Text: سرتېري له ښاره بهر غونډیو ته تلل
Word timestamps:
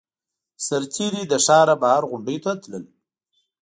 سرتېري 0.65 1.23
له 1.31 1.37
ښاره 1.45 1.75
بهر 1.81 2.03
غونډیو 2.09 2.41
ته 2.45 2.51
تلل 2.61 2.85